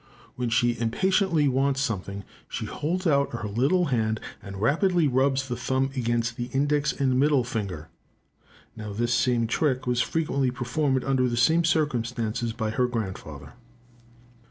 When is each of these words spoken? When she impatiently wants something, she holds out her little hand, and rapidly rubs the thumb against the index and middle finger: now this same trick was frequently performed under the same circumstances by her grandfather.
When 0.35 0.49
she 0.49 0.79
impatiently 0.79 1.47
wants 1.47 1.79
something, 1.79 2.23
she 2.49 2.65
holds 2.65 3.05
out 3.05 3.33
her 3.35 3.47
little 3.47 3.85
hand, 3.93 4.19
and 4.41 4.59
rapidly 4.59 5.07
rubs 5.07 5.47
the 5.47 5.55
thumb 5.55 5.91
against 5.95 6.37
the 6.37 6.45
index 6.45 6.91
and 6.91 7.19
middle 7.19 7.43
finger: 7.43 7.87
now 8.75 8.93
this 8.93 9.13
same 9.13 9.45
trick 9.45 9.85
was 9.85 10.01
frequently 10.01 10.49
performed 10.49 11.03
under 11.03 11.29
the 11.29 11.37
same 11.37 11.63
circumstances 11.63 12.51
by 12.51 12.71
her 12.71 12.87
grandfather. 12.87 13.53